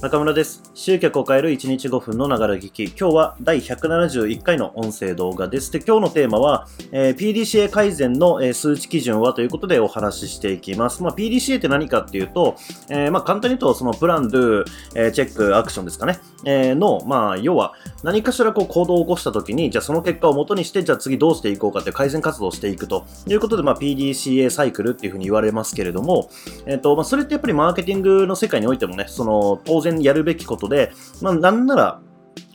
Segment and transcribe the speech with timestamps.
[0.00, 0.62] 中村です。
[0.74, 2.84] 集客を変える1日5分のながら聞き。
[2.84, 5.72] 今日は第171回の音声動画です。
[5.72, 11.02] で、今日のテーマは、えー、PDCA 改善の、えー、数値基準はということでお話ししていきます。
[11.02, 12.54] まあ、PDCA って何かっていうと、
[12.88, 14.64] えー、まあ、簡単に言うと、そのプラン、ドゥ、
[14.94, 16.20] えー、チェック、アクションですかね。
[16.44, 17.74] えー、の、まあ、要は、
[18.04, 26.30] 何かしらこう行動を起こした時に、じゃあその結果を元にして、じゃあ次どうしていこうかって改善活動をしていくということで、まあ、PDCA サイクルっていうふうに言われますけれども、
[26.66, 32.00] えっ、と、まあ、それってやっぱりマーケティングの世界においてもね、その、当然やるべきことで、まあ、なんなら、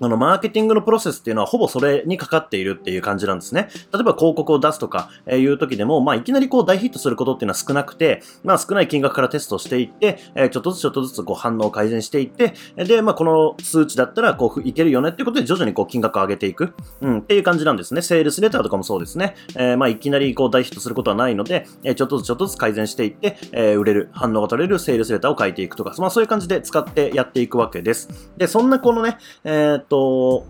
[0.02, 3.70] あの、マーケティングのプロセスっていうのはほぼそれにかかっているっていう感じなんですね。
[3.94, 18.02] 例えば広告を出すとか、えいう時でも、まあ、いきなりこう大ヒットすることっていうのは少なくて、まあ、少ない金額からテストしていって、えちょっとずつちょっとずつこう反応を改善していって、で、まあ、この数値だったらこういけるよねっていうことで徐々にこう金額を上げていく、うん、っていう感じなんですね。
[18.02, 19.36] セールスレターとかもそうですね。
[19.56, 28.10] えー、まあ、いきなりこう大ヒットすることはないので、えちょっとずつちょっとずつ改善していって、え、売れる、反応が取れるセールスレターを書いていくとか、まあ、そういう感じで使ってやっていくわけです。
[28.38, 30.46] で、そんなこのね、えー、っと、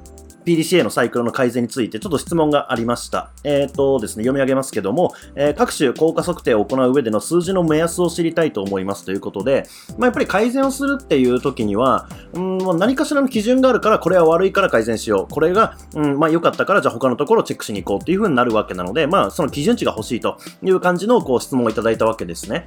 [0.46, 3.31] PDCA のサイクルの改善についてちょっと質問がありました。
[3.44, 9.66] えっ、とですね、読み上げますけども、えー、各種効果測定を行う上での数字の目安を知りたいと思いますということで、
[9.98, 15.34] まあ、やっぱり改善をするっていう時には、うん、何かしらの基準があるから、これは悪いから改善しよう。
[15.34, 22.66] これが、うん、まあ良かったから、じゃあ他のところをチェックしに行こうっていう風になるわけなので、まあその基準値が欲しいという感じのこう質問をいただいたわけですね。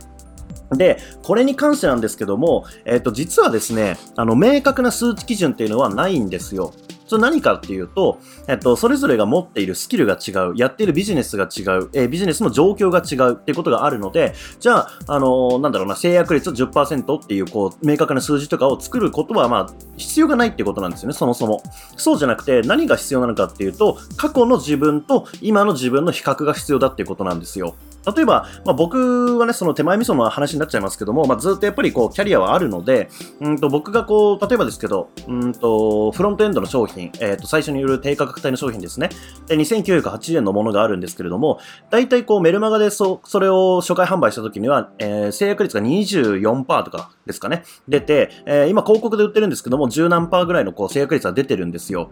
[0.73, 6.73] で、これに関してなんですけども、えっ、ー、と、実はですね、あの、明確な数値基準っていうのはないんですよ。
[7.07, 21.63] それ何かっていうと、えっと、それぞれが持っているスキルが違う、やっているビジネスが違う、えー、ビジネスの状況が違うっていうことがあるので、じゃあ、あのー、なんだろうな、制約率10%っていう、こう、明確な数字とかを作ることは、まあ、必要がないっていうことなんですよね、そもそも。
[21.97, 27.77] そうじゃなくて、何が必要なのかっていうと、過去の自分と今の自分の比較が必要だっていうことなんですよ。
[28.15, 33.09] 例えば、まあ、僕はね、その手前味噌の話になっちゃいますけども、まあ、ずっとやっぱりこう、キャリアはあるので、
[33.41, 39.11] うんと、僕がこう、例えばですけど、うんと、フロントエンドの商品、えっ、ー、と、最初に売る低価格帯の商品ですね。
[39.49, 41.59] で、2980円のものがあるんですけれども、
[41.91, 52.11] 大体こう、メルマガでそ、それを初回販売した時には、えー、制約率が24%とかですかね、出て、えー、今広告で売ってるんですけども、10何パーぐらいのこう、制約率が出てるんですよ。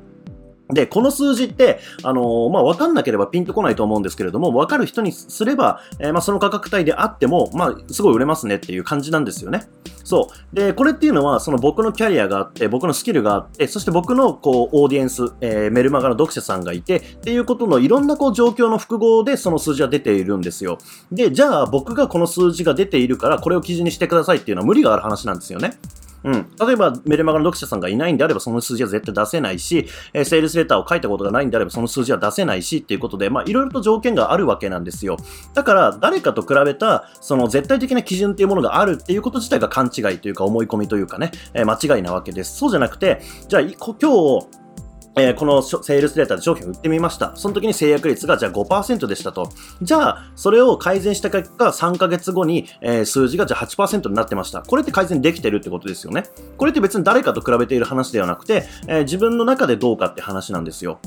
[0.70, 9.66] で、この数字って、あのー、まあ、わかんなければピンとこないと思うんですけれども、わかる人にすれば、えー、まあ、その価格帯であっても、まあ、すごい売れますねっていう感じなんですよね。
[10.04, 10.56] そう。
[10.56, 20.78] で、これっていうのは、その僕のキャリアがあって、僕のスキルがあって、そして僕の、こう、オーディエンス、えー、メルマガの読者さんがいて、っていうことのいろんな、こう、状況の複合で、その数字は出ているんですよ。
[21.12, 25.78] で、じゃあ、僕がこの数字が出ているから、これを基準にしてくださいっていうのは無理がある話なんですよね。
[26.24, 26.50] うん。
[26.66, 35.18] 例えば、メルマガの読者さんがいないんであれば、その数字は絶対出せないし、えー、セールスレターを書いたことがないんであれば、その数字は出せないし、っていうことで、まあ、いろいろと条件があるわけなんですよ。
[35.52, 42.56] だから、誰かと比べた、その絶対的な基準っていうものがあるっていうこと自体が勘違いというか、思い込みというかね、えー、間違いなわけです。
[42.56, 44.63] そうじゃなくて、じゃあ、今日、
[45.16, 47.36] えー、このセールスデータで商品を売ってみました。
[47.36, 49.48] その時に制約率がじゃあ5%でしたと。
[49.82, 54.62] じゃあ、それを改善した結果、3ヶ月後に、えー、数字がじゃあ8%になってました。
[54.62, 56.24] これって改善できてるってことですよね。
[56.56, 60.98] これって別に誰かと比べている話ではなくて、えー、自分の中でどうかって話なんですよ。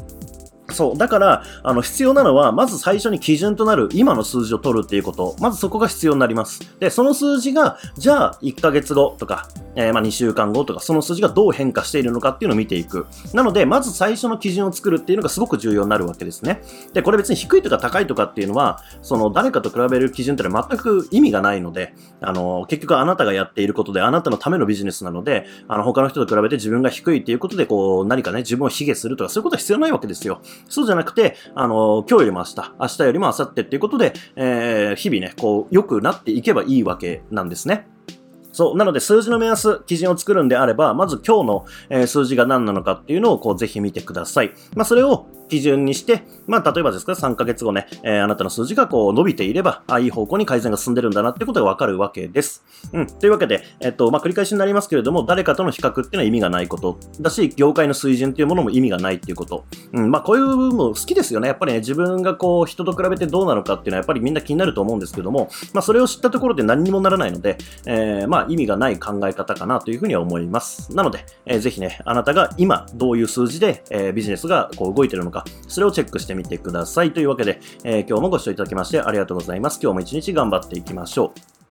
[0.77, 0.97] そう。
[0.97, 5.35] だから、あの、必要なのは、まず最初に基準となる今の数字を取るっていうこと。
[5.39, 6.61] まずそこが必要になります。
[6.79, 13.07] で、その数字が、じゃあ、1ヶ月後とか、えー、まあ、2週間後とか、その数字がどう変化しているのかっていうのを見ていく。
[13.33, 16.61] なので、まず最初の基準を作るっていうのがすごく重要になるわけですね。
[16.93, 30.41] で、これ別に低いとか高いとかっていうのは、その、誰かと比べる基準ってのは全く意味がないので、あの、結局あなたがやっていることで、あなたのためのビジネスなので、あの、他の人と比べて自分が低いっていうことで、こう、何かね、自分を卑下するとか、そういうことは必要ないわけですよ。
[30.69, 37.87] そうじゃなくて、あの、今日よりも明日、明日よりも明後日っていうことで、えー、日々ね、こう、良くなっていけばいいわけなんですね。
[38.51, 38.77] そう。
[38.77, 44.53] なので、数字の目安、基準を作るんであれば、まず今日の、えー、数字が何なのかっていうのを、こう、ぜひ見てください。
[44.75, 52.63] まあ、それを基準にして、まあ、例えばですか、3ヶ月後ね、えー、あなたの数字がこう、伸びていれば、あ、いい方向に改善が進んでるんだなってことがわかるわけです。
[52.93, 53.07] うん。
[53.07, 59.65] というわけで、えっと、まあ、繰り返しになりますけれども、誰かとの比較っていうのは意味がないことだし、業界の水準っていうものも意味がないっていうこと。
[59.93, 60.11] うん。
[60.11, 61.47] まあ、こういう部分も好きですよね。
[61.47, 70.93] やっぱりね、自分がこう、人と比べてどうなのかっていうのはやっぱりみんな気になると思うんですけども、まあ、それを知ったところで何にもならないので、えー、まあ、意味がない考え方かなというふうには思います。
[70.95, 77.13] なので、えー、ぜひね、あなたが今どういう数字で、えー、ビジネスがこう動いてるのかか、それをチェックしてみてください。
[77.13, 79.79] というわけで、えー、今日もご視聴いただきましてありがとうございます。
[79.81, 81.56] 今日も一日頑張っていきましょう。